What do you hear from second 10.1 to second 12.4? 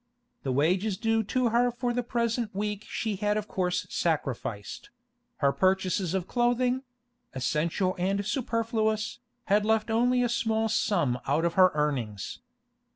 a small sum out of her earnings.